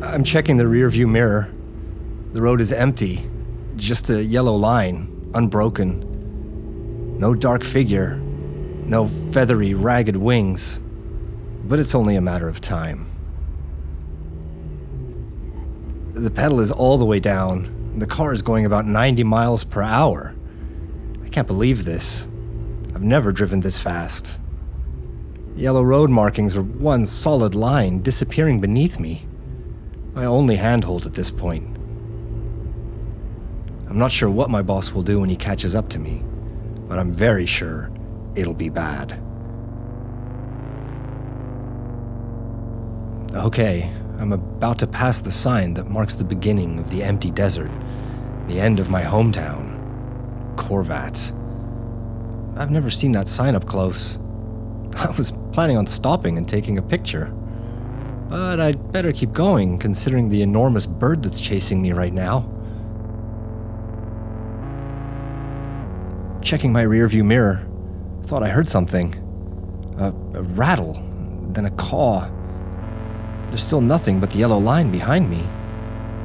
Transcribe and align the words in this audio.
I'm 0.00 0.22
checking 0.22 0.58
the 0.58 0.64
rearview 0.64 1.10
mirror. 1.10 1.52
The 2.32 2.40
road 2.40 2.60
is 2.60 2.70
empty, 2.70 3.28
just 3.74 4.10
a 4.10 4.22
yellow 4.22 4.54
line, 4.54 5.32
unbroken. 5.34 7.18
No 7.18 7.34
dark 7.34 7.64
figure, 7.64 8.14
no 8.16 9.08
feathery, 9.08 9.74
ragged 9.74 10.14
wings. 10.14 10.78
But 11.64 11.80
it's 11.80 11.96
only 11.96 12.14
a 12.14 12.20
matter 12.20 12.48
of 12.48 12.60
time. 12.60 13.06
The 16.14 16.30
pedal 16.30 16.60
is 16.60 16.70
all 16.70 16.96
the 16.96 17.04
way 17.04 17.18
down. 17.18 17.96
The 17.98 18.06
car 18.06 18.32
is 18.32 18.40
going 18.40 18.66
about 18.66 18.86
90 18.86 19.24
miles 19.24 19.64
per 19.64 19.82
hour. 19.82 20.32
I 21.24 21.28
can't 21.28 21.48
believe 21.48 21.84
this. 21.84 22.28
I've 22.94 23.02
never 23.02 23.32
driven 23.32 23.60
this 23.60 23.78
fast. 23.78 24.38
Yellow 25.56 25.82
road 25.82 26.08
markings 26.08 26.56
are 26.56 26.62
one 26.62 27.04
solid 27.04 27.56
line 27.56 28.00
disappearing 28.00 28.60
beneath 28.60 29.00
me. 29.00 29.26
My 30.18 30.24
only 30.24 30.56
handhold 30.56 31.06
at 31.06 31.14
this 31.14 31.30
point. 31.30 31.76
I'm 33.88 33.98
not 33.98 34.10
sure 34.10 34.28
what 34.28 34.50
my 34.50 34.62
boss 34.62 34.90
will 34.90 35.04
do 35.04 35.20
when 35.20 35.30
he 35.30 35.36
catches 35.36 35.76
up 35.76 35.88
to 35.90 36.00
me, 36.00 36.24
but 36.88 36.98
I'm 36.98 37.14
very 37.14 37.46
sure 37.46 37.92
it'll 38.34 38.52
be 38.52 38.68
bad. 38.68 39.12
Okay, 43.32 43.88
I'm 44.18 44.32
about 44.32 44.80
to 44.80 44.88
pass 44.88 45.20
the 45.20 45.30
sign 45.30 45.74
that 45.74 45.88
marks 45.88 46.16
the 46.16 46.24
beginning 46.24 46.80
of 46.80 46.90
the 46.90 47.04
empty 47.04 47.30
desert, 47.30 47.70
the 48.48 48.58
end 48.58 48.80
of 48.80 48.90
my 48.90 49.02
hometown, 49.02 49.78
Corvat. 50.56 51.32
I've 52.58 52.72
never 52.72 52.90
seen 52.90 53.12
that 53.12 53.28
sign 53.28 53.54
up 53.54 53.66
close. 53.66 54.16
I 54.96 55.14
was 55.16 55.32
planning 55.52 55.76
on 55.76 55.86
stopping 55.86 56.38
and 56.38 56.48
taking 56.48 56.76
a 56.76 56.82
picture. 56.82 57.32
But 58.28 58.60
I'd 58.60 58.92
better 58.92 59.12
keep 59.12 59.32
going, 59.32 59.78
considering 59.78 60.28
the 60.28 60.42
enormous 60.42 60.84
bird 60.84 61.22
that's 61.22 61.40
chasing 61.40 61.80
me 61.80 61.92
right 61.92 62.12
now. 62.12 62.40
Checking 66.42 66.72
my 66.72 66.84
rearview 66.84 67.24
mirror, 67.24 67.66
thought 68.24 68.42
I 68.42 68.50
heard 68.50 68.68
something. 68.68 69.14
A, 69.98 70.08
a 70.36 70.42
rattle, 70.42 71.02
then 71.52 71.64
a 71.64 71.70
caw. 71.70 72.30
There's 73.48 73.62
still 73.62 73.80
nothing 73.80 74.20
but 74.20 74.30
the 74.30 74.38
yellow 74.38 74.58
line 74.58 74.92
behind 74.92 75.30
me, 75.30 75.42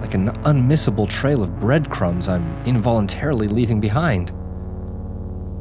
like 0.02 0.14
an 0.14 0.28
unmissable 0.44 1.08
trail 1.08 1.42
of 1.42 1.58
breadcrumbs 1.58 2.28
I'm 2.28 2.46
involuntarily 2.66 3.48
leaving 3.48 3.80
behind. 3.80 4.34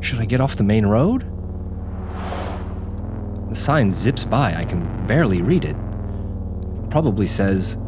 Should 0.04 0.18
I 0.18 0.24
get 0.24 0.40
off 0.40 0.56
the 0.56 0.64
main 0.64 0.86
road? 0.86 1.22
The 3.48 3.54
sign 3.54 3.92
zips 3.92 4.24
by, 4.24 4.54
I 4.56 4.64
can 4.64 5.06
barely 5.06 5.40
read 5.40 5.64
it. 5.64 5.76
Probably 6.92 7.26
says, 7.26 7.78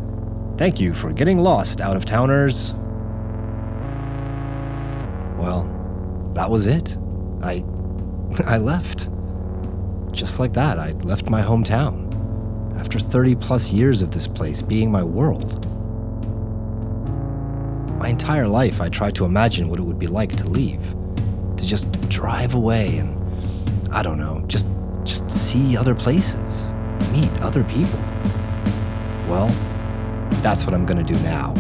Thank 0.57 0.81
you 0.81 0.95
for 0.95 1.13
getting 1.13 1.37
lost, 1.37 1.83
out 1.83 1.95
of 1.95 2.07
towners. 2.07 2.73
Well, 5.37 5.65
that 6.33 6.49
was 6.51 6.67
it. 6.67 6.97
I. 7.43 7.63
I 8.47 8.57
left. 8.57 9.11
Just 10.11 10.41
like 10.41 10.55
that, 10.55 10.79
I 10.79 10.93
left 10.93 11.29
my 11.29 11.43
hometown. 11.43 12.81
After 12.81 12.99
30 12.99 13.35
plus 13.35 13.71
years 13.71 14.01
of 14.01 14.11
this 14.11 14.27
place 14.27 14.63
being 14.63 14.91
my 14.91 15.03
world. 15.03 15.67
My 17.99 18.09
entire 18.09 18.49
life, 18.49 18.81
I 18.81 18.89
tried 18.89 19.17
to 19.17 19.27
imagine 19.27 19.69
what 19.69 19.79
it 19.79 19.83
would 19.83 19.99
be 19.99 20.07
like 20.07 20.35
to 20.37 20.49
leave. 20.49 20.81
To 21.59 21.67
just 21.67 22.09
drive 22.09 22.55
away 22.55 22.97
and, 22.97 23.93
I 23.93 24.03
don't 24.03 24.19
know, 24.19 24.43
just 24.47 24.65
just 25.05 25.31
see 25.31 25.77
other 25.77 25.95
places, 25.95 26.73
meet 27.13 27.31
other 27.43 27.65
people. 27.65 28.14
Well, 29.35 29.49
that's 30.45 30.65
what 30.65 30.75
I'm 30.75 30.87
gonna 30.87 31.03
do 31.03 31.19
now. 31.25 31.55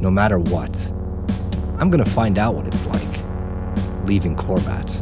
No 0.00 0.10
matter 0.10 0.38
what, 0.38 0.86
I'm 1.78 1.88
gonna 1.88 2.04
find 2.04 2.38
out 2.38 2.54
what 2.54 2.66
it's 2.66 2.84
like 2.84 4.04
leaving 4.04 4.36
Corvat. 4.36 4.99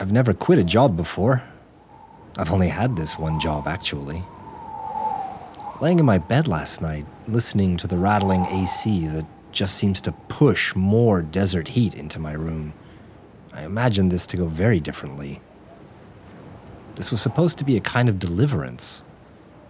I've 0.00 0.12
never 0.12 0.32
quit 0.32 0.58
a 0.58 0.64
job 0.64 0.96
before. 0.96 1.42
I've 2.38 2.50
only 2.50 2.68
had 2.68 2.96
this 2.96 3.18
one 3.18 3.38
job, 3.38 3.68
actually. 3.68 4.24
Laying 5.82 5.98
in 5.98 6.06
my 6.06 6.16
bed 6.16 6.48
last 6.48 6.80
night, 6.80 7.04
listening 7.28 7.76
to 7.76 7.86
the 7.86 7.98
rattling 7.98 8.46
AC 8.46 9.08
that 9.08 9.26
just 9.52 9.76
seems 9.76 10.00
to 10.00 10.12
push 10.28 10.74
more 10.74 11.20
desert 11.20 11.68
heat 11.68 11.92
into 11.92 12.18
my 12.18 12.32
room, 12.32 12.72
I 13.52 13.64
imagined 13.64 14.10
this 14.10 14.26
to 14.28 14.38
go 14.38 14.46
very 14.46 14.80
differently. 14.80 15.42
This 16.94 17.10
was 17.10 17.20
supposed 17.20 17.58
to 17.58 17.64
be 17.64 17.76
a 17.76 17.80
kind 17.80 18.08
of 18.08 18.18
deliverance. 18.18 19.02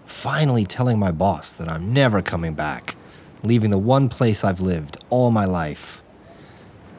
Finally 0.04 0.64
telling 0.64 1.00
my 1.00 1.10
boss 1.10 1.54
that 1.54 1.68
I'm 1.68 1.92
never 1.92 2.22
coming 2.22 2.54
back, 2.54 2.94
leaving 3.42 3.70
the 3.70 3.78
one 3.78 4.08
place 4.08 4.44
I've 4.44 4.60
lived 4.60 4.96
all 5.10 5.32
my 5.32 5.44
life. 5.44 6.02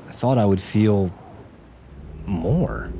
I 0.09 0.11
thought 0.11 0.37
I 0.37 0.45
would 0.45 0.61
feel 0.61 1.13
more. 2.27 2.91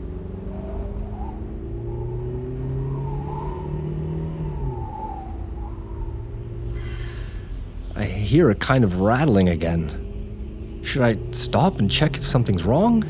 I 8.02 8.06
hear 8.32 8.50
a 8.50 8.56
kind 8.56 8.86
of 8.86 9.02
rattling 9.02 9.50
again. 9.50 10.80
Should 10.84 11.02
I 11.02 11.18
stop 11.32 11.80
and 11.80 11.92
check 11.92 12.16
if 12.16 12.26
something's 12.26 12.64
wrong? 12.64 13.04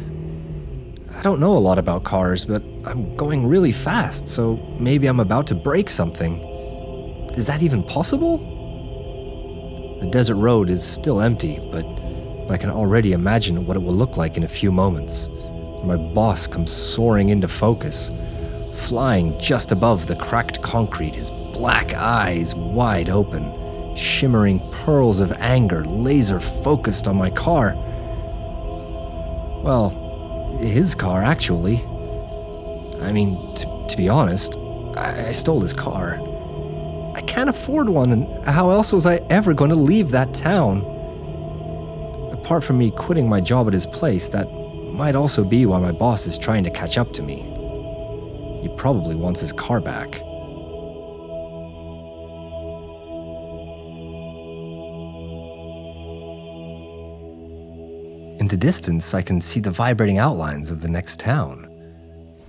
I 1.16 1.22
don't 1.22 1.40
know 1.40 1.56
a 1.56 1.60
lot 1.60 1.78
about 1.78 2.04
cars, 2.04 2.44
but 2.44 2.64
I'm 2.86 3.16
going 3.18 3.46
really 3.46 3.72
fast, 3.72 4.28
so 4.28 4.56
maybe 4.80 5.06
I'm 5.06 5.20
about 5.20 5.46
to 5.48 5.54
break 5.54 5.92
something. 5.92 6.40
Is 7.36 7.46
that 7.46 7.62
even 7.62 7.84
possible? 7.84 8.40
The 10.02 10.08
desert 10.08 10.38
road 10.38 10.72
is 10.72 10.84
still 10.84 11.22
empty, 11.22 11.60
but 11.72 11.86
I 12.50 12.58
can 12.58 12.72
already 12.72 13.12
imagine 13.14 13.68
what 13.68 13.78
it 13.78 13.84
will 13.84 13.94
look 13.94 14.18
like 14.18 14.38
in 14.38 14.44
a 14.44 14.48
few 14.48 14.72
moments. 14.72 15.30
My 15.84 15.98
boss 15.98 16.48
comes 16.48 16.72
soaring 16.72 17.30
into 17.30 17.48
focus, 17.48 18.10
flying 18.74 19.40
just 19.40 19.72
above 19.72 20.08
the 20.08 20.16
cracked 20.16 20.64
concrete, 20.64 21.14
his 21.14 21.30
black 21.30 21.94
eyes 21.94 22.56
wide 22.56 23.12
open, 23.12 23.61
shimmering 23.96 24.60
pearls 24.72 25.20
of 25.20 25.32
anger 25.34 25.86
laser 25.86 26.40
focused 26.40 27.08
on 27.08 27.16
my 27.16 27.30
car. 27.30 27.76
Well, 29.64 30.58
his 30.60 30.96
car, 30.96 31.24
actually. 31.24 31.78
I 33.02 33.12
mean, 33.12 33.54
t- 33.56 33.66
to 33.90 33.98
be 33.98 34.10
honest, 34.10 34.58
I-, 34.98 35.28
I 35.28 35.32
stole 35.32 35.60
his 35.60 35.74
car. 35.74 36.20
I 37.16 37.22
can't 37.22 37.50
afford 37.50 37.90
one, 37.90 38.12
and 38.12 38.46
how 38.46 38.72
else 38.72 38.92
was 38.92 39.06
I 39.06 39.18
ever 39.30 39.54
going 39.54 39.70
to 39.70 39.76
leave 39.76 40.12
that 40.12 40.34
town? 40.34 40.82
Apart 42.32 42.64
from 42.64 42.78
me 42.78 42.92
quitting 42.92 43.30
my 43.30 43.42
job 43.42 43.68
at 43.68 43.74
his 43.74 43.86
place, 43.86 44.28
that 44.30 44.50
might 44.94 45.16
also 45.16 45.44
be 45.44 45.66
why 45.66 45.80
my 45.80 45.92
boss 45.92 46.26
is 46.26 46.38
trying 46.38 46.64
to 46.64 46.72
catch 46.72 46.98
up 46.98 47.12
to 47.14 47.22
me. 47.22 47.48
He 48.62 48.70
probably 48.70 49.16
wants 49.16 49.42
his 49.42 49.54
car 49.54 49.80
back. 49.80 50.22
The 58.52 58.58
distance, 58.58 59.14
I 59.14 59.22
can 59.22 59.40
see 59.40 59.62
the 59.62 59.72
vibrating 59.72 60.18
outlines 60.18 60.72
of 60.72 60.82
the 60.82 60.90
next 60.90 61.22
town. 61.22 61.70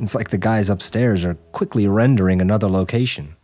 It's 0.00 0.16
like 0.16 0.30
the 0.30 0.36
guys 0.36 0.68
upstairs 0.68 1.24
are 1.24 1.36
quickly 1.52 1.86
rendering 1.86 2.40
another 2.40 2.68
location, 2.68 3.36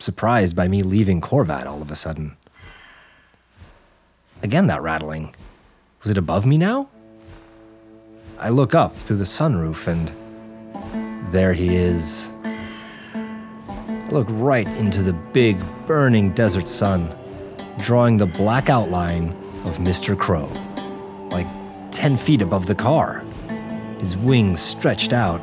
surprised 0.00 0.56
by 0.56 0.66
me 0.66 0.82
leaving 0.82 1.20
Corvat 1.20 1.66
all 1.66 1.80
of 1.80 1.88
a 1.88 1.94
sudden. 1.94 2.36
Again, 4.42 4.66
that 4.66 4.82
rattling. 4.82 5.36
Was 6.02 6.10
it 6.10 6.18
above 6.18 6.44
me 6.44 6.58
now? 6.58 6.88
I 8.40 8.48
look 8.48 8.74
up 8.74 8.96
through 8.96 9.18
the 9.18 9.24
sunroof 9.24 9.86
and 9.86 10.10
there 11.32 11.52
he 11.52 11.76
is. 11.76 12.28
I 12.42 14.08
look 14.10 14.26
right 14.30 14.66
into 14.78 15.04
the 15.04 15.12
big, 15.12 15.60
burning 15.86 16.34
desert 16.34 16.66
sun, 16.66 17.16
drawing 17.78 18.16
the 18.16 18.26
black 18.26 18.68
outline 18.68 19.28
of 19.64 19.78
Mr. 19.78 20.18
Crow, 20.18 20.48
like 21.30 21.46
10 21.90 22.16
feet 22.16 22.40
above 22.40 22.66
the 22.66 22.74
car, 22.74 23.24
his 23.98 24.16
wings 24.16 24.60
stretched 24.60 25.12
out, 25.12 25.40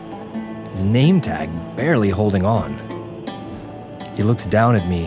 his 0.71 0.83
name 0.83 1.21
tag 1.21 1.49
barely 1.75 2.09
holding 2.09 2.45
on. 2.45 2.77
He 4.15 4.23
looks 4.23 4.45
down 4.45 4.75
at 4.75 4.87
me 4.87 5.05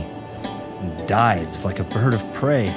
and 0.81 1.09
dives 1.09 1.65
like 1.65 1.79
a 1.79 1.85
bird 1.85 2.15
of 2.15 2.33
prey. 2.33 2.69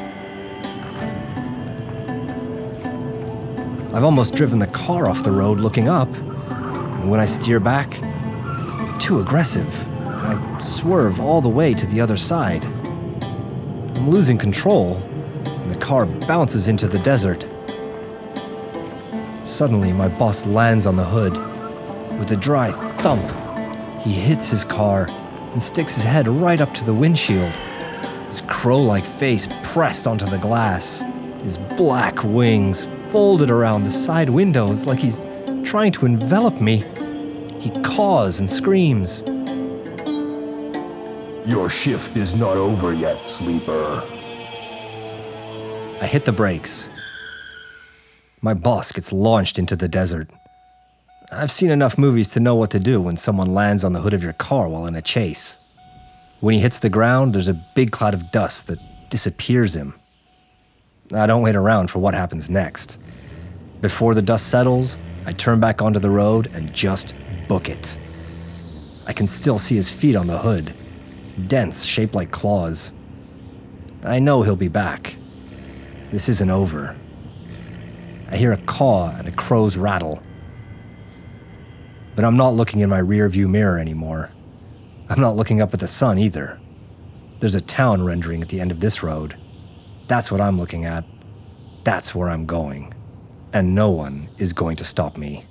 I've 3.93 4.03
almost 4.03 4.33
driven 4.33 4.57
the 4.59 4.67
car 4.67 5.07
off 5.07 5.23
the 5.23 5.31
road 5.31 5.59
looking 5.59 5.87
up, 5.87 6.11
and 6.15 7.11
when 7.11 7.19
I 7.19 7.25
steer 7.25 7.59
back, 7.59 7.99
it's 8.59 8.75
too 9.03 9.19
aggressive. 9.19 9.87
I 10.07 10.57
swerve 10.59 11.19
all 11.19 11.41
the 11.41 11.49
way 11.49 11.73
to 11.73 11.85
the 11.85 12.01
other 12.01 12.17
side. 12.17 12.65
I'm 12.65 14.09
losing 14.09 14.37
control, 14.37 14.95
and 15.45 15.71
the 15.71 15.79
car 15.79 16.05
bounces 16.05 16.67
into 16.67 16.87
the 16.87 16.99
desert. 16.99 17.45
Suddenly, 19.53 19.93
my 19.93 20.07
boss 20.07 20.47
lands 20.47 20.87
on 20.87 20.95
the 20.95 21.03
hood. 21.03 21.37
With 22.17 22.31
a 22.31 22.35
dry 22.35 22.71
thump, 22.97 23.23
he 24.01 24.11
hits 24.11 24.49
his 24.49 24.65
car 24.65 25.05
and 25.51 25.61
sticks 25.61 25.93
his 25.93 26.03
head 26.03 26.27
right 26.27 26.59
up 26.59 26.73
to 26.73 26.83
the 26.83 26.93
windshield. 26.93 27.51
His 28.25 28.41
crow 28.41 28.79
like 28.79 29.05
face 29.05 29.47
pressed 29.61 30.07
onto 30.07 30.25
the 30.25 30.39
glass, 30.39 31.03
his 31.43 31.59
black 31.77 32.23
wings 32.23 32.87
folded 33.09 33.51
around 33.51 33.83
the 33.83 33.91
side 33.91 34.31
windows 34.31 34.87
like 34.87 34.97
he's 34.97 35.21
trying 35.63 35.91
to 35.91 36.07
envelop 36.07 36.59
me. 36.59 36.83
He 37.59 37.69
caws 37.83 38.39
and 38.39 38.49
screams. 38.49 39.21
Your 41.45 41.69
shift 41.69 42.17
is 42.17 42.33
not 42.33 42.57
over 42.57 42.91
yet, 42.91 43.23
sleeper. 43.23 44.01
I 46.01 46.07
hit 46.07 46.25
the 46.25 46.31
brakes. 46.31 46.89
My 48.43 48.53
boss 48.53 48.91
gets 48.91 49.13
launched 49.13 49.57
into 49.57 49.77
the 49.77 49.87
desert. 49.87 50.29
I've 51.31 51.49
seen 51.49 51.69
enough 51.69 51.97
movies 51.97 52.27
to 52.31 52.41
know 52.41 52.55
what 52.55 52.71
to 52.71 52.79
do 52.79 52.99
when 52.99 53.15
someone 53.15 53.53
lands 53.53 53.85
on 53.85 53.93
the 53.93 54.01
hood 54.01 54.13
of 54.13 54.21
your 54.21 54.33
car 54.33 54.67
while 54.67 54.85
in 54.85 54.97
a 54.97 55.01
chase. 55.01 55.59
When 56.41 56.53
he 56.53 56.59
hits 56.59 56.79
the 56.79 56.89
ground, 56.89 57.33
there's 57.33 57.47
a 57.47 57.65
big 57.73 57.93
cloud 57.93 58.13
of 58.13 58.31
dust 58.31 58.67
that 58.67 58.79
disappears 59.09 59.73
him. 59.73 59.93
I 61.13 61.25
don't 61.25 61.41
wait 61.41 61.55
around 61.55 61.89
for 61.89 61.99
what 61.99 62.13
happens 62.15 62.49
next. 62.49 62.97
Before 63.79 64.13
the 64.13 64.21
dust 64.21 64.47
settles, 64.47 64.97
I 65.25 65.31
turn 65.31 65.61
back 65.61 65.81
onto 65.81 65.99
the 65.99 66.09
road 66.09 66.49
and 66.53 66.73
just 66.73 67.15
book 67.47 67.69
it. 67.69 67.97
I 69.07 69.13
can 69.13 69.29
still 69.29 69.57
see 69.57 69.77
his 69.77 69.89
feet 69.89 70.17
on 70.17 70.27
the 70.27 70.39
hood, 70.39 70.75
dense, 71.47 71.85
shaped 71.85 72.13
like 72.13 72.31
claws. 72.31 72.91
I 74.03 74.19
know 74.19 74.41
he'll 74.41 74.57
be 74.57 74.67
back. 74.67 75.15
This 76.11 76.27
isn't 76.27 76.49
over. 76.49 76.97
I 78.33 78.37
hear 78.37 78.51
a 78.51 78.57
caw 78.57 79.15
and 79.15 79.27
a 79.27 79.31
crow's 79.31 79.77
rattle. 79.77 80.19
But 82.15 82.25
I'm 82.25 82.35
not 82.35 82.55
looking 82.55 82.79
in 82.79 82.89
my 82.89 82.99
rearview 82.99 83.47
mirror 83.47 83.77
anymore. 83.77 84.31
I'm 85.07 85.21
not 85.21 85.35
looking 85.35 85.61
up 85.61 85.71
at 85.75 85.79
the 85.79 85.87
sun 85.87 86.17
either. 86.17 86.59
There's 87.39 87.53
a 87.53 87.61
town 87.61 88.03
rendering 88.03 88.41
at 88.41 88.49
the 88.49 88.59
end 88.59 88.71
of 88.71 88.79
this 88.79 89.03
road. 89.03 89.37
That's 90.07 90.31
what 90.31 90.41
I'm 90.41 90.57
looking 90.57 90.83
at. 90.83 91.05
That's 91.83 92.15
where 92.15 92.27
I'm 92.27 92.47
going. 92.47 92.95
And 93.53 93.75
no 93.75 93.91
one 93.91 94.29
is 94.39 94.51
going 94.51 94.77
to 94.77 94.83
stop 94.83 95.15
me. 95.15 95.45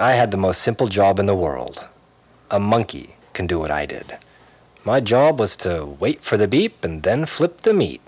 I 0.00 0.12
had 0.12 0.30
the 0.30 0.38
most 0.38 0.62
simple 0.62 0.88
job 0.88 1.18
in 1.18 1.26
the 1.26 1.36
world. 1.36 1.86
A 2.50 2.58
monkey 2.58 3.16
can 3.34 3.46
do 3.46 3.58
what 3.58 3.70
I 3.70 3.84
did. 3.84 4.16
My 4.82 5.00
job 5.00 5.38
was 5.38 5.58
to 5.58 5.84
wait 5.84 6.22
for 6.22 6.38
the 6.38 6.48
beep 6.48 6.82
and 6.82 7.02
then 7.02 7.26
flip 7.26 7.60
the 7.60 7.74
meat. 7.74 8.00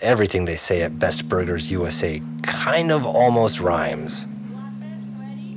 Everything 0.00 0.44
they 0.44 0.56
say 0.56 0.82
at 0.82 0.98
Best 0.98 1.28
Burgers 1.28 1.70
USA 1.72 2.22
kind 2.42 2.92
of 2.92 3.04
almost 3.04 3.58
rhymes. 3.58 4.28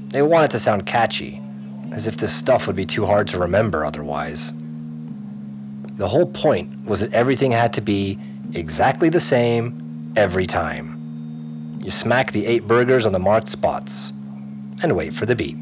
They 0.10 0.24
want 0.24 0.46
it 0.46 0.52
to 0.52 0.60
sound 0.60 0.88
catchy, 0.88 1.40
as 1.92 2.08
if 2.08 2.18
this 2.18 2.34
stuff 2.34 2.66
would 2.66 2.76
be 2.76 2.86
too 2.86 3.06
hard 3.06 3.28
to 3.30 3.40
remember 3.40 3.86
otherwise. 3.86 4.52
The 5.98 6.08
whole 6.08 6.26
point 6.26 6.86
was 6.86 7.02
that 7.02 7.14
everything 7.14 7.52
had 7.52 7.74
to 7.74 7.82
be 7.82 8.18
exactly 8.54 9.10
the 9.10 9.20
same 9.20 10.14
every 10.16 10.48
time. 10.48 11.78
You 11.84 11.92
smack 11.92 12.32
the 12.32 12.46
eight 12.48 12.68
burgers 12.68 13.06
on 13.06 13.14
the 13.14 13.20
marked 13.20 13.50
spots 13.50 14.12
and 14.82 14.96
wait 14.96 15.14
for 15.14 15.28
the 15.28 15.36
beep. 15.36 15.62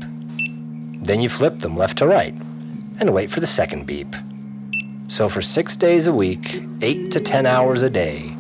Then 1.01 1.19
you 1.19 1.27
flip 1.27 1.59
them 1.59 1.75
left 1.75 1.97
to 1.97 2.07
right 2.07 2.33
and 2.99 3.13
wait 3.13 3.29
for 3.29 3.41
the 3.41 3.47
second 3.47 3.85
beep. 3.85 4.15
So 5.09 5.27
for 5.27 5.41
six 5.41 5.75
days 5.75 6.07
a 6.07 6.13
week, 6.13 6.61
eight 6.81 7.11
to 7.11 7.19
ten 7.19 7.45
hours 7.45 7.81
a 7.81 7.89
day, 7.89 8.35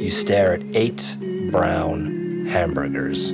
you 0.00 0.10
stare 0.10 0.54
at 0.54 0.62
eight 0.74 1.14
brown 1.50 2.46
hamburgers. 2.46 3.32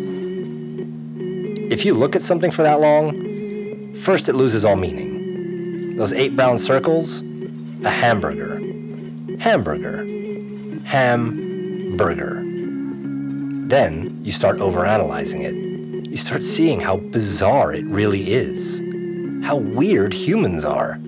If 1.73 1.85
you 1.85 1.94
look 1.94 2.16
at 2.16 2.23
something 2.23 2.50
for 2.50 2.62
that 2.64 2.80
long, 2.80 3.94
first 3.94 4.28
it 4.28 4.35
loses 4.35 4.64
all 4.64 4.76
meaning. 4.76 5.96
Those 5.96 6.12
eight 6.12 6.35
brown 6.35 6.58
circles, 6.58 7.23
a 7.85 7.90
hamburger. 7.90 8.61
Hamburger. 9.38 10.04
Ham 10.85 11.96
burger. 11.96 12.42
Then 13.68 14.20
you 14.25 14.32
start 14.32 14.58
overanalyzing 14.58 15.44
it. 15.44 16.08
You 16.08 16.16
start 16.16 16.42
seeing 16.42 16.80
how 16.80 16.96
bizarre 16.96 17.73
it 17.73 17.85
really 17.87 18.32
is. 18.32 18.82
How 19.44 19.56
weird 19.56 20.12
humans 20.12 20.64
are. 20.64 20.99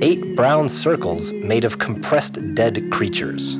Eight 0.00 0.36
brown 0.36 0.68
circles 0.68 1.32
made 1.32 1.64
of 1.64 1.78
compressed 1.78 2.54
dead 2.54 2.90
creatures. 2.90 3.58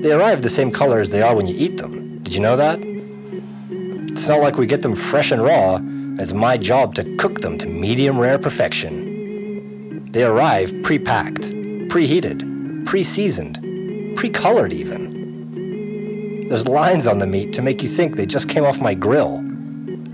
They 0.00 0.12
arrive 0.12 0.42
the 0.42 0.50
same 0.50 0.70
color 0.70 1.00
as 1.00 1.10
they 1.10 1.22
are 1.22 1.34
when 1.34 1.48
you 1.48 1.56
eat 1.58 1.76
them. 1.76 2.18
Did 2.22 2.32
you 2.32 2.38
know 2.38 2.56
that? 2.56 2.78
It's 2.80 4.28
not 4.28 4.40
like 4.40 4.56
we 4.56 4.66
get 4.66 4.82
them 4.82 4.94
fresh 4.94 5.32
and 5.32 5.42
raw. 5.42 5.80
It's 6.20 6.32
my 6.32 6.56
job 6.56 6.94
to 6.96 7.16
cook 7.16 7.40
them 7.40 7.58
to 7.58 7.66
medium 7.66 8.16
rare 8.16 8.38
perfection. 8.38 10.10
They 10.12 10.22
arrive 10.22 10.72
pre 10.84 11.00
packed, 11.00 11.42
preheated, 11.90 12.86
pre 12.86 13.02
seasoned, 13.02 14.16
pre 14.16 14.30
colored 14.30 14.72
even. 14.72 16.46
There's 16.48 16.68
lines 16.68 17.08
on 17.08 17.18
the 17.18 17.26
meat 17.26 17.52
to 17.54 17.62
make 17.62 17.82
you 17.82 17.88
think 17.88 18.14
they 18.14 18.26
just 18.26 18.48
came 18.48 18.64
off 18.64 18.80
my 18.80 18.94
grill. 18.94 19.44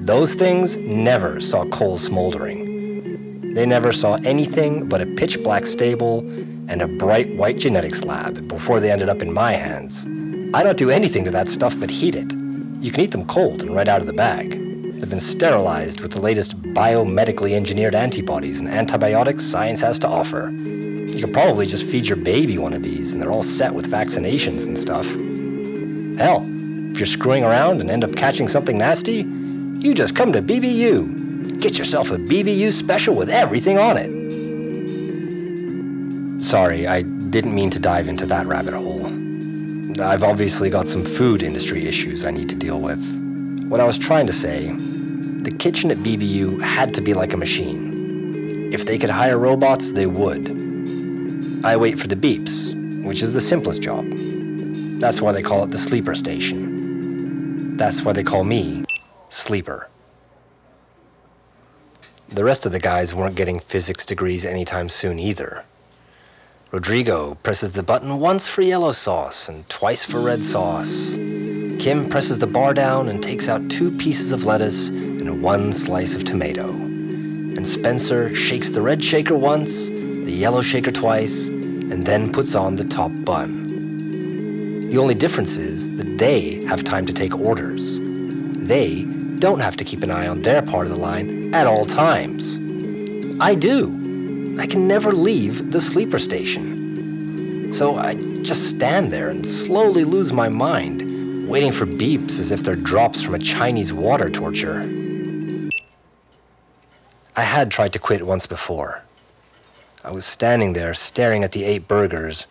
Those 0.01 0.33
things 0.33 0.79
never 0.79 1.43
saw 1.43 1.67
coal 1.67 1.99
smoldering. 1.99 3.53
They 3.55 3.67
never 3.67 3.93
saw 3.93 4.15
anything 4.25 4.89
but 4.89 5.03
a 5.03 5.07
pitch 5.07 5.43
black 5.43 5.67
stable 5.67 6.23
and 6.69 6.83
a 6.83 6.89
bright 6.89 7.35
white 7.37 7.59
genetics 7.59 8.05
lab 8.05 8.49
before 8.49 8.81
they 8.81 8.91
ended 8.91 9.09
up 9.09 9.23
in 9.23 9.33
my 9.33 9.53
hands. 9.53 10.05
I 10.55 10.63
don't 10.63 10.79
do 10.79 10.91
anything 10.91 11.25
to 11.25 11.31
that 11.33 11.49
stuff 11.49 11.79
but 11.79 11.91
heat 11.91 12.15
it. 12.15 12.33
You 12.81 12.91
can 12.91 13.01
eat 13.01 13.11
them 13.11 13.27
cold 13.27 13.63
and 13.63 13.75
right 13.75 13.89
out 13.89 14.01
of 14.01 14.07
the 14.07 14.13
bag. 14.13 14.53
They've 14.53 15.11
been 15.11 15.21
sterilized 15.21 16.01
with 16.01 16.13
the 16.13 16.21
latest 16.21 16.61
biomedically 16.75 17.53
engineered 17.55 17.95
antibodies 17.95 18.59
and 18.59 18.69
antibiotics 18.69 19.45
science 19.45 19.81
has 19.81 19.99
to 20.01 20.09
offer. 20.09 20.51
You 20.51 21.25
could 21.25 21.35
probably 21.35 21.67
just 21.67 21.85
feed 21.85 22.07
your 22.07 22.17
baby 22.17 22.59
one 22.59 22.73
of 22.73 22.83
these 22.83 23.13
and 23.13 23.21
they're 23.21 23.33
all 23.33 23.43
set 23.43 23.75
with 23.75 23.91
vaccinations 23.91 24.67
and 24.67 24.79
stuff. 24.79 25.07
Hell, 26.19 26.45
if 26.93 26.99
you're 26.99 27.07
screwing 27.07 27.45
around 27.45 27.81
and 27.81 27.91
end 27.91 28.05
up 28.05 28.15
catching 28.15 28.49
something 28.49 28.79
nasty, 28.79 29.27
you 29.81 29.95
just 29.95 30.15
come 30.15 30.33
to 30.33 30.41
BBU. 30.41 31.61
Get 31.61 31.77
yourself 31.77 32.11
a 32.11 32.17
BBU 32.17 32.71
special 32.73 33.15
with 33.15 33.29
everything 33.29 33.79
on 33.79 33.97
it. 33.97 34.11
Sorry, 36.45 36.87
I 36.87 37.01
didn't 37.01 37.55
mean 37.55 37.71
to 37.71 37.79
dive 37.79 38.07
into 38.07 38.27
that 38.27 38.45
rabbit 38.45 38.75
hole. 38.75 39.07
I've 39.99 40.23
obviously 40.23 40.69
got 40.69 40.87
some 40.87 41.03
food 41.03 41.43
industry 41.43 41.87
issues 41.87 42.23
I 42.23 42.33
need 42.33 42.51
to 42.51 42.55
deal 42.55 42.83
with. 42.83 43.01
What 43.71 43.81
I 43.81 43.85
was 43.85 43.97
trying 43.97 44.27
to 44.27 44.33
say, 44.35 44.67
the 44.67 45.51
kitchen 45.51 45.91
at 45.91 45.97
BBU 45.97 46.63
had 46.63 46.93
to 46.95 47.01
be 47.01 47.15
like 47.15 47.33
a 47.33 47.39
machine. 47.39 48.71
If 48.75 48.85
they 48.85 48.99
could 48.99 49.09
hire 49.09 49.39
robots, 49.39 49.93
they 49.93 50.05
would. 50.05 50.47
I 51.65 51.79
wait 51.79 51.99
for 51.99 52.09
the 52.09 52.15
beeps, 52.15 52.75
which 53.07 53.23
is 53.23 53.33
the 53.33 53.41
simplest 53.41 53.81
job. 53.81 54.05
That's 55.01 55.23
why 55.23 55.33
they 55.33 55.43
call 55.43 55.65
it 55.65 55.71
the 55.71 55.79
sleeper 55.79 56.15
station. 56.15 57.79
That's 57.79 58.03
why 58.03 58.13
they 58.13 58.23
call 58.23 58.45
me 58.45 58.85
Sleeper. 59.31 59.89
The 62.29 62.45
rest 62.45 62.67
of 62.67 62.73
the 62.73 62.81
guys 62.81 63.15
weren't 63.15 63.35
getting 63.35 63.61
physics 63.61 64.05
degrees 64.05 64.45
anytime 64.45 64.91
soon 64.91 65.19
either. 65.19 65.65
Rodrigo 66.75 67.37
presses 67.45 67.71
the 67.71 67.85
button 67.85 68.19
once 68.19 68.49
for 68.49 68.61
yellow 68.61 68.91
sauce 68.91 69.49
and 69.49 69.69
twice 69.69 70.03
for 70.03 70.19
red 70.19 70.43
sauce. 70.43 71.15
Kim 71.79 72.09
presses 72.11 72.39
the 72.39 72.49
bar 72.49 72.75
down 72.75 73.09
and 73.09 73.23
takes 73.23 73.49
out 73.49 73.71
two 73.71 73.97
pieces 73.97 74.33
of 74.33 74.45
lettuce 74.45 74.89
and 74.89 75.41
one 75.41 75.73
slice 75.73 76.17
of 76.17 76.25
tomato. 76.25 76.69
And 76.69 77.65
Spencer 77.65 78.35
shakes 78.35 78.71
the 78.71 78.81
red 78.81 79.05
shaker 79.05 79.39
once, 79.39 79.87
the 79.89 80.33
yellow 80.33 80.63
shaker 80.63 80.91
twice, 80.91 81.47
and 81.47 82.05
then 82.07 82.33
puts 82.33 82.57
on 82.57 82.75
the 82.75 82.85
top 82.85 83.13
bun. 83.25 84.91
The 84.91 84.99
only 84.99 85.15
difference 85.15 85.57
is 85.57 85.97
that 85.97 86.19
they 86.19 86.55
have 86.65 86.83
time 86.83 87.07
to 87.07 87.13
take 87.13 87.39
orders. 87.39 88.01
They 88.01 89.05
don't 89.39 89.61
have 89.61 89.77
to 89.77 89.85
keep 89.85 90.03
an 90.03 90.11
eye 90.11 90.27
on 90.27 90.43
their 90.43 90.61
part 90.61 90.89
of 90.89 90.93
the 90.93 90.99
line 90.99 91.55
at 91.55 91.69
all 91.69 91.87
times. 91.87 92.59
I 93.41 93.55
do. 93.55 94.04
I 94.59 94.67
can 94.67 94.87
never 94.87 95.13
leave 95.13 95.73
the 95.73 95.81
sleeper 95.81 96.19
station. 96.19 97.73
So 97.73 97.97
I 97.97 98.15
just 98.43 98.69
stand 98.69 99.13
there 99.13 99.31
and 99.31 99.45
slowly 99.45 100.05
lose 100.05 100.33
my 100.33 100.49
mind, 100.49 101.49
waiting 101.49 101.73
for 101.73 101.87
beeps 101.87 102.39
as 102.39 102.51
if 102.51 102.63
they're 102.63 102.77
drops 102.77 103.21
from 103.21 103.35
a 103.35 103.39
Chinese 103.39 103.93
water 103.93 104.31
torture. 104.31 104.83
I 107.37 107.43
had 107.43 107.71
tried 107.71 107.93
to 107.95 107.99
quit 107.99 108.25
once 108.25 108.47
before. 108.47 109.03
I 110.05 110.13
was 110.13 110.25
standing 110.25 110.75
there 110.75 110.95
staring 110.95 111.43
at 111.43 111.53
the 111.53 111.65
eight 111.65 111.89
burgers, 111.89 112.47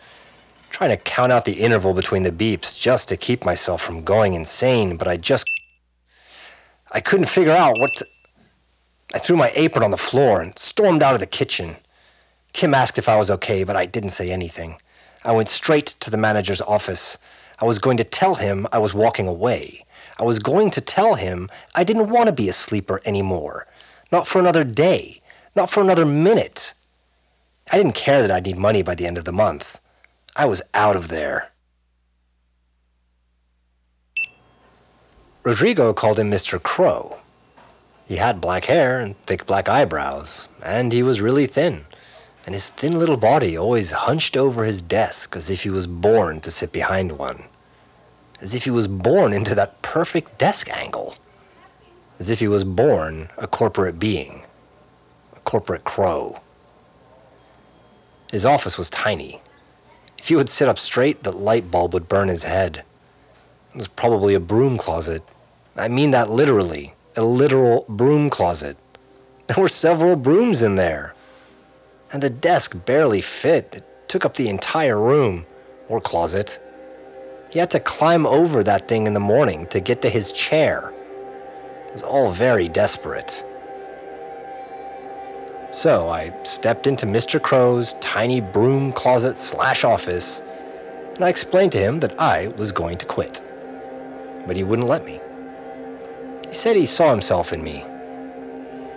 trying 0.72 0.90
to 0.90 0.98
count 0.98 1.32
out 1.32 1.46
the 1.46 1.54
interval 1.54 1.94
between 1.94 2.24
the 2.24 2.32
beeps 2.32 2.78
just 2.78 3.08
to 3.10 3.18
keep 3.18 3.46
myself 3.46 3.82
from 3.82 4.04
going 4.04 4.34
insane, 4.34 4.98
but 4.98 5.08
I 5.08 5.18
just. 5.18 5.46
I 6.92 7.00
couldn't 7.00 7.28
figure 7.28 7.54
out 7.54 7.78
what 7.80 7.92
to. 7.98 8.06
I 9.14 9.20
threw 9.20 9.38
my 9.38 9.52
apron 9.56 9.84
on 9.84 9.92
the 9.92 9.98
floor 9.98 10.42
and 10.42 10.58
stormed 10.58 11.02
out 11.02 11.14
of 11.14 11.20
the 11.20 11.28
kitchen. 11.28 11.76
Kim 12.54 12.76
asked 12.76 13.00
if 13.00 13.10
I 13.10 13.18
was 13.18 13.32
okay, 13.32 13.64
but 13.64 13.76
I 13.76 13.88
didn't 13.88 14.12
say 14.12 14.32
anything. 14.32 14.78
I 15.26 15.32
went 15.32 15.50
straight 15.50 15.88
to 15.88 16.12
the 16.12 16.18
manager's 16.18 16.62
office. 16.62 17.18
I 17.60 17.66
was 17.66 17.80
going 17.80 17.98
to 17.98 18.04
tell 18.04 18.36
him 18.36 18.68
I 18.72 18.78
was 18.78 18.94
walking 18.94 19.28
away. 19.28 19.86
I 20.20 20.24
was 20.24 20.38
going 20.38 20.70
to 20.72 20.82
tell 20.82 21.16
him 21.16 21.50
I 21.74 21.84
didn't 21.84 22.12
want 22.12 22.28
to 22.28 22.34
be 22.34 22.50
a 22.50 22.54
sleeper 22.54 23.02
anymore. 23.06 23.66
Not 24.12 24.28
for 24.28 24.40
another 24.40 24.64
day. 24.64 25.22
Not 25.56 25.70
for 25.70 25.82
another 25.82 26.06
minute. 26.06 26.74
I 27.72 27.78
didn't 27.78 27.96
care 27.96 28.22
that 28.22 28.32
I'd 28.32 28.46
need 28.46 28.58
money 28.58 28.84
by 28.84 28.96
the 28.96 29.08
end 29.08 29.18
of 29.18 29.26
the 29.26 29.32
month. 29.32 29.80
I 30.36 30.46
was 30.46 30.62
out 30.74 30.96
of 30.96 31.08
there. 31.08 31.52
Rodrigo 35.44 35.94
called 35.94 36.20
him 36.20 36.30
Mr. 36.30 36.62
Crow. 36.62 37.18
He 38.08 38.18
had 38.18 38.42
black 38.42 38.66
hair 38.66 39.00
and 39.00 39.18
thick 39.26 39.46
black 39.46 39.68
eyebrows, 39.68 40.48
and 40.64 40.92
he 40.92 41.04
was 41.04 41.22
really 41.22 41.48
thin 41.48 41.86
and 42.46 42.54
his 42.54 42.68
thin 42.68 43.00
little 43.00 43.18
body 43.18 43.58
always 43.58 43.92
hunched 43.92 44.36
over 44.36 44.64
his 44.64 44.82
desk 44.82 45.36
as 45.36 45.50
if 45.50 45.64
he 45.64 45.70
was 45.70 45.88
born 45.88 46.42
to 46.42 46.52
sit 46.52 46.72
behind 46.72 47.18
one. 47.18 47.44
As 48.42 48.54
if 48.54 48.66
he 48.66 48.72
was 48.72 48.88
born 48.88 49.32
into 49.32 49.56
that 49.56 49.82
perfect 49.82 50.38
desk 50.38 50.70
angle. 50.70 51.16
As 52.20 52.30
if 52.30 52.40
he 52.40 52.48
was 52.48 52.66
born 52.66 53.30
a 53.38 53.48
corporate 53.48 53.98
being, 53.98 54.44
a 55.36 55.40
corporate 55.42 55.86
crow. 55.86 56.38
His 58.30 58.46
office 58.46 58.78
was 58.78 58.90
tiny. 58.90 59.40
If 60.18 60.28
he 60.28 60.36
would 60.36 60.50
sit 60.50 60.68
up 60.68 60.80
straight, 60.80 61.24
the 61.24 61.32
light 61.32 61.72
bulb 61.72 61.94
would 61.94 62.10
burn 62.10 62.28
his 62.28 62.44
head. 62.44 62.84
It 63.74 63.78
was 63.78 63.88
probably 63.88 64.34
a 64.34 64.40
broom 64.40 64.78
closet. 64.78 65.24
I 65.78 65.88
mean 65.88 66.12
that 66.12 66.30
literally, 66.30 66.94
a 67.16 67.24
literal 67.24 67.86
broom 67.88 68.30
closet. 68.30 68.78
There 69.48 69.62
were 69.62 69.70
several 69.70 70.16
brooms 70.16 70.62
in 70.62 70.76
there 70.76 71.14
and 72.13 72.22
the 72.22 72.29
desk 72.29 72.86
barely 72.86 73.22
fit. 73.22 73.67
It 73.74 73.84
took 74.08 74.24
up 74.24 74.36
the 74.36 74.48
entire 74.48 75.00
room, 75.00 75.46
or 75.89 76.00
closet. 76.00 76.60
He 77.50 77.60
had 77.60 77.72
to 77.72 77.79
climb 77.79 78.25
over 78.25 78.63
that 78.63 78.88
thing 78.88 79.08
in 79.08 79.13
the 79.13 79.20
morning 79.20 79.65
to 79.67 79.79
get 79.79 80.01
to 80.03 80.10
his 80.10 80.32
chair. 80.32 80.93
It 81.88 81.93
was 81.93 82.03
all 82.03 82.32
very 82.32 82.70
desperate. 82.70 83.43
So 85.72 86.08
I 86.08 86.32
stepped 86.43 86.86
into 86.86 87.08
Mr. 87.08 87.41
Crow's 87.41 87.93
tiny 87.93 88.41
broom 88.41 88.93
closet 88.93 89.38
slash 89.38 89.84
office, 89.84 90.39
and 91.15 91.25
I 91.25 91.29
explained 91.29 91.72
to 91.72 91.79
him 91.79 92.00
that 92.01 92.20
I 92.20 92.50
was 92.50 92.72
going 92.72 93.00
to 93.00 93.08
quit. 93.08 93.41
But 94.46 94.55
he 94.55 94.63
wouldn't 94.63 94.88
let 94.88 95.03
me. 95.03 95.20
He 96.48 96.53
said 96.53 96.75
he 96.75 96.86
saw 96.86 97.10
himself 97.10 97.53
in 97.53 97.63
me 97.63 97.84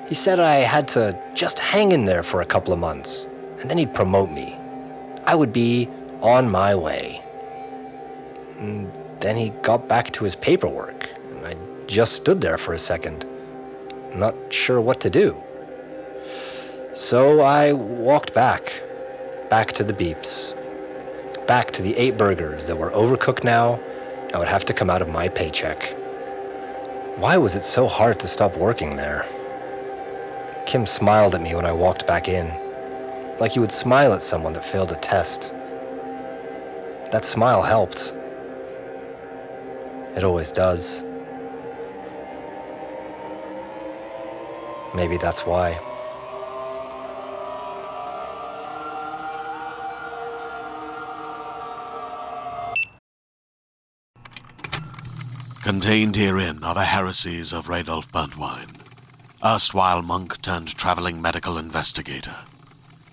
he 0.08 0.14
said 0.14 0.38
I 0.38 0.56
had 0.56 0.86
to 0.88 1.18
just 1.34 1.58
hang 1.58 1.92
in 1.92 2.04
there 2.04 2.22
for 2.22 2.40
a 2.40 2.46
couple 2.46 2.72
of 2.72 2.78
months, 2.78 3.26
and 3.60 3.68
then 3.68 3.78
he'd 3.78 3.94
promote 3.94 4.30
me. 4.30 4.56
I 5.24 5.34
would 5.34 5.52
be 5.52 5.88
on 6.22 6.50
my 6.50 6.74
way. 6.74 7.22
And 8.58 8.90
then 9.20 9.36
he 9.36 9.50
got 9.62 9.88
back 9.88 10.12
to 10.12 10.24
his 10.24 10.36
paperwork, 10.36 11.08
and 11.30 11.46
I 11.46 11.56
just 11.86 12.12
stood 12.12 12.40
there 12.40 12.58
for 12.58 12.72
a 12.72 12.78
second, 12.78 13.26
not 14.14 14.34
sure 14.50 14.80
what 14.80 15.00
to 15.00 15.10
do. 15.10 15.42
So 16.92 17.40
I 17.40 17.72
walked 17.72 18.32
back, 18.32 18.82
back 19.50 19.72
to 19.72 19.84
the 19.84 19.92
beeps, 19.92 20.54
back 21.46 21.70
to 21.72 21.82
the 21.82 21.96
eight 21.96 22.16
burgers 22.16 22.66
that 22.66 22.76
were 22.76 22.90
overcooked 22.90 23.44
now 23.44 23.74
and 24.30 24.38
would 24.38 24.48
have 24.48 24.64
to 24.66 24.72
come 24.72 24.88
out 24.88 25.02
of 25.02 25.08
my 25.08 25.28
paycheck. 25.28 25.94
Why 27.16 27.36
was 27.36 27.54
it 27.54 27.62
so 27.62 27.86
hard 27.86 28.18
to 28.20 28.28
stop 28.28 28.56
working 28.56 28.96
there? 28.96 29.26
Kim 30.66 30.84
smiled 30.84 31.36
at 31.36 31.40
me 31.40 31.54
when 31.54 31.64
I 31.64 31.70
walked 31.70 32.08
back 32.08 32.28
in, 32.28 32.52
like 33.38 33.52
he 33.52 33.60
would 33.60 33.70
smile 33.70 34.12
at 34.12 34.20
someone 34.20 34.52
that 34.54 34.64
failed 34.64 34.90
a 34.90 34.96
test. 34.96 35.52
That 37.12 37.24
smile 37.24 37.62
helped. 37.62 38.12
It 40.16 40.24
always 40.24 40.50
does. 40.50 41.04
Maybe 44.92 45.16
that's 45.18 45.46
why. 45.46 45.78
Contained 55.62 56.16
herein 56.16 56.64
are 56.64 56.74
the 56.74 56.84
heresies 56.84 57.52
of 57.52 57.68
Radolf 57.68 58.10
Burntwine 58.10 58.85
erstwhile 59.46 60.02
monk 60.02 60.42
turned 60.42 60.74
traveling 60.74 61.22
medical 61.22 61.56
investigator. 61.56 62.34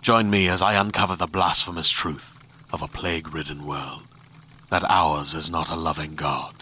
Join 0.02 0.32
me 0.32 0.48
as 0.48 0.64
I 0.64 0.74
uncover 0.74 1.16
the 1.16 1.28
blasphemous 1.28 1.92
truth 1.92 2.40
of 2.72 2.82
a 2.82 2.88
plague 2.88 3.36
ridden 3.36 3.68
world 3.68 4.02
that 4.72 4.84
ours 4.90 5.36
is 5.36 5.52
not 5.52 5.70
a 5.70 5.76
loving 5.76 6.16
God, 6.16 6.56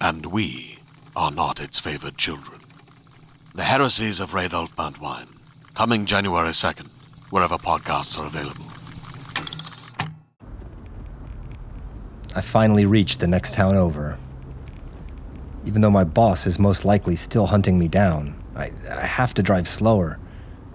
and 0.00 0.26
we 0.26 0.78
are 1.14 1.30
not 1.30 1.60
its 1.60 1.78
favored 1.78 2.18
children. 2.18 2.58
The 3.54 3.62
Heresies 3.62 4.18
of 4.18 4.32
Radolf 4.32 4.74
Burntwine, 4.74 5.32
coming 5.74 6.04
January 6.04 6.50
2nd, 6.50 6.88
wherever 7.30 7.56
podcasts 7.56 8.18
are 8.18 8.26
available. 8.26 8.66
I 12.34 12.40
finally 12.40 12.84
reached 12.84 13.20
the 13.20 13.28
next 13.28 13.54
town 13.54 13.76
over. 13.76 14.18
Even 15.64 15.82
though 15.82 15.90
my 15.90 16.04
boss 16.04 16.48
is 16.48 16.58
most 16.58 16.84
likely 16.84 17.14
still 17.14 17.46
hunting 17.46 17.78
me 17.78 17.86
down, 17.86 18.37
I, 18.58 18.72
I 18.90 19.06
have 19.06 19.32
to 19.34 19.42
drive 19.42 19.68
slower. 19.68 20.18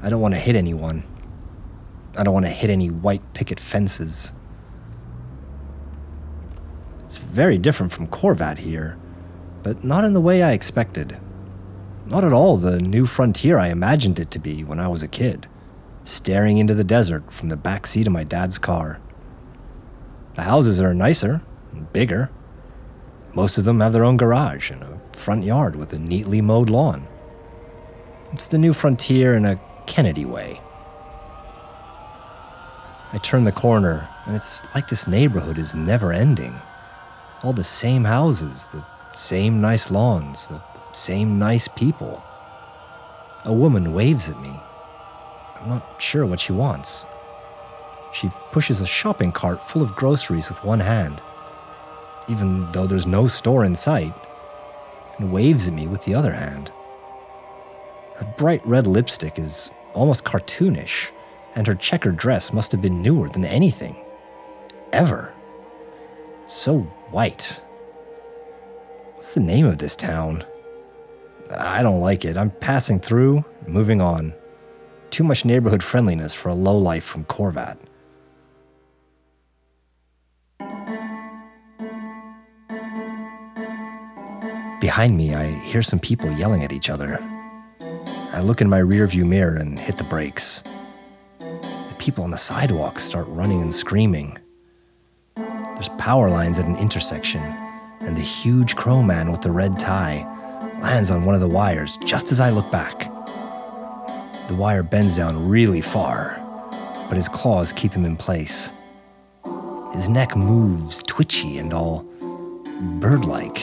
I 0.01 0.09
don't 0.09 0.21
want 0.21 0.33
to 0.33 0.39
hit 0.39 0.55
anyone. 0.55 1.03
I 2.17 2.23
don't 2.23 2.33
want 2.33 2.45
to 2.45 2.51
hit 2.51 2.69
any 2.69 2.89
white 2.89 3.33
picket 3.33 3.59
fences. 3.59 4.33
It's 7.03 7.17
very 7.17 7.57
different 7.57 7.91
from 7.91 8.07
Corvat 8.07 8.59
here, 8.59 8.97
but 9.61 9.83
not 9.83 10.05
in 10.05 10.13
the 10.13 10.21
way 10.21 10.41
I 10.41 10.53
expected. 10.53 11.17
Not 12.05 12.23
at 12.23 12.33
all 12.33 12.57
the 12.57 12.79
new 12.79 13.05
frontier 13.05 13.57
I 13.57 13.67
imagined 13.67 14.19
it 14.19 14.31
to 14.31 14.39
be 14.39 14.63
when 14.63 14.79
I 14.79 14.87
was 14.87 15.03
a 15.03 15.07
kid, 15.07 15.47
staring 16.03 16.57
into 16.57 16.73
the 16.73 16.83
desert 16.83 17.31
from 17.31 17.49
the 17.49 17.57
back 17.57 17.87
seat 17.87 18.07
of 18.07 18.13
my 18.13 18.23
dad's 18.23 18.57
car. 18.57 18.99
The 20.35 20.43
houses 20.43 20.81
are 20.81 20.93
nicer 20.93 21.41
and 21.71 21.91
bigger. 21.93 22.29
Most 23.33 23.57
of 23.57 23.65
them 23.65 23.79
have 23.79 23.93
their 23.93 24.03
own 24.03 24.17
garage 24.17 24.71
and 24.71 24.83
a 24.83 24.99
front 25.13 25.43
yard 25.43 25.75
with 25.75 25.93
a 25.93 25.99
neatly 25.99 26.41
mowed 26.41 26.69
lawn. 26.69 27.07
It's 28.33 28.47
the 28.47 28.57
new 28.57 28.73
frontier 28.73 29.35
in 29.35 29.45
a 29.45 29.59
Kennedy 29.85 30.25
way. 30.25 30.59
I 33.11 33.19
turn 33.19 33.43
the 33.43 33.51
corner, 33.51 34.09
and 34.25 34.35
it's 34.35 34.63
like 34.73 34.89
this 34.89 35.05
neighborhood 35.05 35.59
is 35.59 35.75
never 35.75 36.11
ending. 36.11 36.59
All 37.43 37.53
the 37.53 37.63
same 37.63 38.05
houses, 38.05 38.65
the 38.65 38.83
same 39.13 39.61
nice 39.61 39.91
lawns, 39.91 40.47
the 40.47 40.63
same 40.93 41.37
nice 41.37 41.67
people. 41.67 42.23
A 43.45 43.53
woman 43.53 43.93
waves 43.93 44.29
at 44.29 44.41
me. 44.41 44.59
I'm 45.61 45.69
not 45.69 46.01
sure 46.01 46.25
what 46.25 46.39
she 46.39 46.53
wants. 46.53 47.05
She 48.13 48.31
pushes 48.51 48.81
a 48.81 48.87
shopping 48.87 49.31
cart 49.31 49.63
full 49.63 49.83
of 49.83 49.93
groceries 49.95 50.49
with 50.49 50.63
one 50.63 50.79
hand, 50.79 51.21
even 52.27 52.71
though 52.71 52.87
there's 52.87 53.05
no 53.05 53.27
store 53.27 53.63
in 53.63 53.75
sight, 53.75 54.15
and 55.19 55.31
waves 55.31 55.67
at 55.67 55.75
me 55.75 55.85
with 55.85 56.03
the 56.05 56.15
other 56.15 56.33
hand. 56.33 56.71
Her 58.23 58.33
bright 58.37 58.65
red 58.65 58.87
lipstick 58.87 59.37
is 59.37 59.69
almost 59.93 60.23
cartoonish, 60.23 61.11
and 61.55 61.67
her 61.67 61.75
checkered 61.75 62.15
dress 62.15 62.53
must 62.53 62.71
have 62.71 62.81
been 62.81 63.01
newer 63.01 63.27
than 63.27 63.43
anything. 63.43 63.97
Ever. 64.93 65.33
So 66.45 66.79
white. 67.11 67.59
What's 69.15 69.33
the 69.33 69.41
name 69.41 69.65
of 69.65 69.77
this 69.77 69.97
town? 69.97 70.45
I 71.51 71.83
don't 71.83 71.99
like 71.99 72.23
it. 72.23 72.37
I'm 72.37 72.51
passing 72.51 72.97
through, 72.97 73.43
moving 73.67 73.99
on. 73.99 74.33
Too 75.09 75.25
much 75.25 75.43
neighborhood 75.43 75.83
friendliness 75.83 76.33
for 76.33 76.47
a 76.47 76.53
lowlife 76.53 77.03
from 77.03 77.25
Corvat. 77.25 77.77
Behind 84.79 85.17
me, 85.17 85.35
I 85.35 85.51
hear 85.65 85.83
some 85.83 85.99
people 85.99 86.31
yelling 86.31 86.63
at 86.63 86.71
each 86.71 86.89
other. 86.89 87.19
I 88.33 88.39
look 88.39 88.61
in 88.61 88.69
my 88.69 88.79
rearview 88.79 89.27
mirror 89.27 89.57
and 89.57 89.79
hit 89.79 89.99
the 89.99 90.03
brakes. 90.03 90.63
The 91.37 91.95
people 91.99 92.23
on 92.23 92.31
the 92.31 92.37
sidewalk 92.37 92.97
start 92.97 93.27
running 93.27 93.61
and 93.61 93.71
screaming. 93.71 94.39
There's 95.35 95.89
power 95.99 96.31
lines 96.31 96.57
at 96.57 96.65
an 96.65 96.75
intersection, 96.77 97.43
and 97.43 98.17
the 98.17 98.21
huge 98.21 98.75
crow 98.75 99.03
man 99.03 99.31
with 99.31 99.41
the 99.41 99.51
red 99.51 99.77
tie 99.77 100.27
lands 100.81 101.11
on 101.11 101.25
one 101.25 101.35
of 101.35 101.41
the 101.41 101.47
wires 101.47 101.97
just 102.05 102.31
as 102.31 102.39
I 102.39 102.49
look 102.49 102.71
back. 102.71 103.01
The 104.47 104.55
wire 104.55 104.81
bends 104.81 105.15
down 105.15 105.47
really 105.47 105.81
far, 105.81 106.39
but 107.09 107.17
his 107.17 107.29
claws 107.29 107.71
keep 107.71 107.93
him 107.93 108.03
in 108.03 108.17
place. 108.17 108.73
His 109.93 110.09
neck 110.09 110.35
moves 110.35 111.03
twitchy 111.03 111.59
and 111.59 111.71
all 111.71 112.01
bird 112.99 113.25
like. 113.25 113.59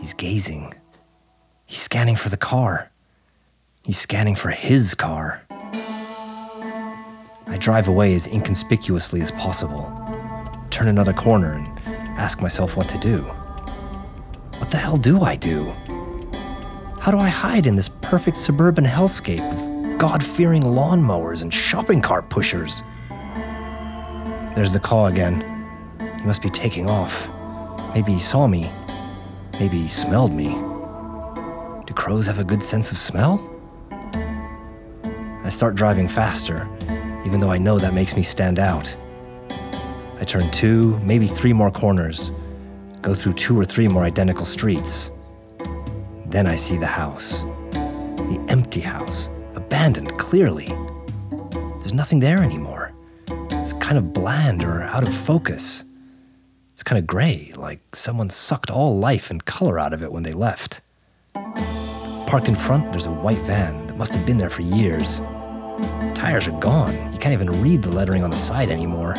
He's 0.00 0.12
gazing. 0.12 0.74
He's 1.66 1.80
scanning 1.80 2.16
for 2.16 2.30
the 2.30 2.36
car. 2.36 2.90
He's 3.88 3.98
scanning 3.98 4.36
for 4.36 4.50
his 4.50 4.94
car. 4.94 5.42
I 5.50 7.56
drive 7.58 7.88
away 7.88 8.14
as 8.14 8.26
inconspicuously 8.26 9.22
as 9.22 9.30
possible, 9.30 9.90
turn 10.68 10.88
another 10.88 11.14
corner, 11.14 11.54
and 11.54 11.66
ask 12.18 12.42
myself 12.42 12.76
what 12.76 12.86
to 12.90 12.98
do. 12.98 13.22
What 14.58 14.68
the 14.68 14.76
hell 14.76 14.98
do 14.98 15.22
I 15.22 15.36
do? 15.36 15.70
How 17.00 17.10
do 17.10 17.16
I 17.16 17.30
hide 17.30 17.64
in 17.64 17.76
this 17.76 17.88
perfect 18.02 18.36
suburban 18.36 18.84
hellscape 18.84 19.50
of 19.52 19.98
God 19.98 20.22
fearing 20.22 20.64
lawnmowers 20.64 21.40
and 21.40 21.50
shopping 21.50 22.02
cart 22.02 22.28
pushers? 22.28 22.82
There's 24.54 24.74
the 24.74 24.80
call 24.80 25.06
again. 25.06 25.40
He 25.98 26.26
must 26.26 26.42
be 26.42 26.50
taking 26.50 26.90
off. 26.90 27.26
Maybe 27.94 28.12
he 28.12 28.20
saw 28.20 28.46
me. 28.46 28.70
Maybe 29.58 29.78
he 29.78 29.88
smelled 29.88 30.34
me. 30.34 30.48
Do 31.86 31.94
crows 31.94 32.26
have 32.26 32.38
a 32.38 32.44
good 32.44 32.62
sense 32.62 32.92
of 32.92 32.98
smell? 32.98 33.54
I 35.48 35.50
start 35.50 35.76
driving 35.76 36.08
faster, 36.08 36.68
even 37.24 37.40
though 37.40 37.50
I 37.50 37.56
know 37.56 37.78
that 37.78 37.94
makes 37.94 38.14
me 38.14 38.22
stand 38.22 38.58
out. 38.58 38.94
I 40.20 40.24
turn 40.26 40.50
two, 40.50 40.98
maybe 40.98 41.26
three 41.26 41.54
more 41.54 41.70
corners, 41.70 42.30
go 43.00 43.14
through 43.14 43.32
two 43.32 43.58
or 43.58 43.64
three 43.64 43.88
more 43.88 44.02
identical 44.02 44.44
streets. 44.44 45.10
Then 46.26 46.46
I 46.46 46.54
see 46.54 46.76
the 46.76 46.84
house. 46.84 47.44
The 47.70 48.44
empty 48.50 48.80
house, 48.80 49.30
abandoned 49.54 50.18
clearly. 50.18 50.66
There's 51.78 51.94
nothing 51.94 52.20
there 52.20 52.42
anymore. 52.42 52.92
It's 53.28 53.72
kind 53.72 53.96
of 53.96 54.12
bland 54.12 54.62
or 54.62 54.82
out 54.82 55.08
of 55.08 55.14
focus. 55.14 55.82
It's 56.74 56.82
kind 56.82 56.98
of 56.98 57.06
gray, 57.06 57.54
like 57.56 57.80
someone 57.96 58.28
sucked 58.28 58.70
all 58.70 58.98
life 58.98 59.30
and 59.30 59.42
color 59.46 59.78
out 59.78 59.94
of 59.94 60.02
it 60.02 60.12
when 60.12 60.24
they 60.24 60.32
left. 60.32 60.82
Parked 61.32 62.48
in 62.48 62.54
front, 62.54 62.92
there's 62.92 63.06
a 63.06 63.10
white 63.10 63.38
van 63.46 63.86
that 63.86 63.96
must 63.96 64.12
have 64.12 64.26
been 64.26 64.36
there 64.36 64.50
for 64.50 64.60
years. 64.60 65.22
Tires 66.18 66.48
are 66.48 66.58
gone. 66.58 66.94
You 67.12 67.18
can't 67.20 67.32
even 67.32 67.62
read 67.62 67.80
the 67.80 67.90
lettering 67.90 68.24
on 68.24 68.30
the 68.30 68.36
side 68.36 68.70
anymore. 68.70 69.14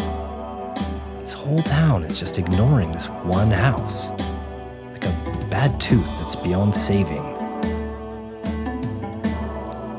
This 1.22 1.32
whole 1.32 1.64
town 1.64 2.04
is 2.04 2.20
just 2.20 2.38
ignoring 2.38 2.92
this 2.92 3.08
one 3.08 3.50
house. 3.50 4.10
Like 4.92 5.06
a 5.06 5.48
bad 5.50 5.80
tooth 5.80 6.06
that's 6.20 6.36
beyond 6.36 6.76
saving. 6.76 7.24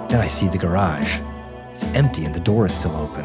Then 0.08 0.20
I 0.20 0.26
see 0.28 0.48
the 0.48 0.58
garage. 0.58 1.18
It's 1.70 1.84
empty 1.94 2.26
and 2.26 2.34
the 2.34 2.40
door 2.40 2.66
is 2.66 2.74
still 2.74 2.94
open. 2.94 3.24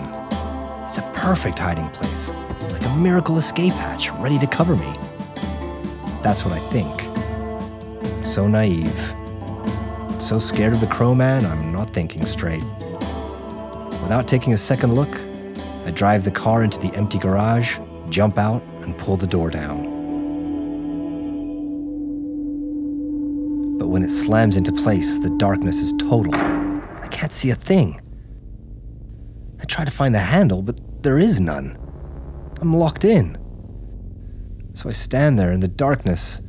It's 0.85 0.97
a 0.97 1.11
perfect 1.13 1.59
hiding 1.59 1.89
place, 1.89 2.29
like 2.71 2.85
a 2.85 2.95
miracle 2.95 3.38
escape 3.38 3.73
hatch 3.73 4.09
ready 4.11 4.39
to 4.39 4.47
cover 4.47 4.77
me. 4.77 4.97
That's 6.23 6.45
what 6.45 6.53
I 6.53 6.59
think. 6.69 7.01
So 8.25 8.47
naive. 8.47 9.13
So 10.21 10.39
scared 10.39 10.71
of 10.71 10.79
the 10.79 10.88
crow 10.88 11.13
man, 11.13 11.45
I'm 11.45 11.73
not 11.73 11.89
thinking 11.89 12.25
straight. 12.25 12.63
Without 14.05 14.27
taking 14.27 14.53
a 14.53 14.57
second 14.57 14.93
look, 14.93 15.19
I 15.83 15.89
drive 15.89 16.25
the 16.25 16.29
car 16.29 16.63
into 16.63 16.77
the 16.77 16.93
empty 16.93 17.17
garage, 17.17 17.79
jump 18.07 18.37
out, 18.37 18.61
and 18.83 18.95
pull 18.99 19.17
the 19.17 19.25
door 19.25 19.49
down. 19.49 19.85
But 23.79 23.87
when 23.87 24.03
it 24.03 24.11
slams 24.11 24.57
into 24.57 24.71
place, 24.71 25.17
the 25.17 25.31
darkness 25.31 25.77
is 25.77 25.91
total. 25.93 26.35
I 26.35 27.07
can't 27.09 27.33
see 27.33 27.49
a 27.49 27.55
thing. 27.55 27.99
I 29.59 29.65
try 29.65 29.83
to 29.83 29.89
find 29.89 30.13
the 30.13 30.19
handle, 30.19 30.61
but 30.61 31.01
there 31.01 31.17
is 31.17 31.39
none. 31.39 31.75
I'm 32.61 32.75
locked 32.75 33.05
in. 33.05 33.39
So 34.75 34.87
I 34.87 34.91
stand 34.91 35.39
there 35.39 35.51
in 35.51 35.61
the 35.61 35.67
darkness, 35.67 36.41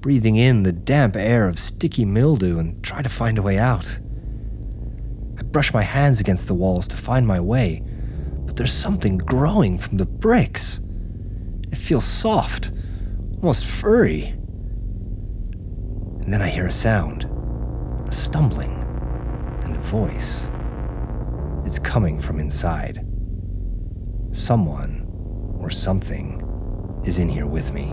breathing 0.00 0.34
in 0.34 0.64
the 0.64 0.72
damp 0.72 1.14
air 1.14 1.48
of 1.48 1.60
sticky 1.60 2.06
mildew 2.06 2.58
and 2.58 2.82
try 2.82 3.02
to 3.02 3.08
find 3.08 3.38
a 3.38 3.42
way 3.42 3.56
out. 3.56 4.00
Brush 5.54 5.72
my 5.72 5.82
hands 5.82 6.18
against 6.18 6.48
the 6.48 6.54
walls 6.54 6.88
to 6.88 6.96
find 6.96 7.28
my 7.28 7.38
way, 7.38 7.80
but 8.44 8.56
there's 8.56 8.72
something 8.72 9.18
growing 9.18 9.78
from 9.78 9.98
the 9.98 10.04
bricks. 10.04 10.80
It 11.70 11.76
feels 11.76 12.04
soft, 12.04 12.72
almost 13.36 13.64
furry. 13.64 14.34
And 16.22 16.32
then 16.32 16.42
I 16.42 16.48
hear 16.48 16.66
a 16.66 16.72
sound, 16.72 17.30
a 18.08 18.10
stumbling, 18.10 18.82
and 19.62 19.76
a 19.76 19.80
voice. 19.80 20.50
It's 21.64 21.78
coming 21.78 22.20
from 22.20 22.40
inside. 22.40 23.06
Someone 24.32 25.06
or 25.60 25.70
something 25.70 26.42
is 27.04 27.20
in 27.20 27.28
here 27.28 27.46
with 27.46 27.72
me. 27.72 27.92